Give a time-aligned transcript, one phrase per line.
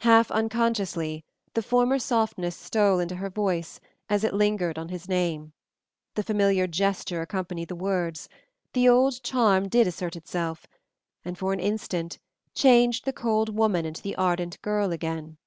[0.00, 1.24] Half unconsciously,
[1.54, 3.78] the former softness stole into her voice
[4.08, 5.52] as it lingered on his name.
[6.16, 8.28] The familiar gesture accompanied the words,
[8.72, 10.66] the old charm did assert itself,
[11.24, 12.18] and for an instant
[12.52, 15.38] changed the cold woman into the ardent girl again.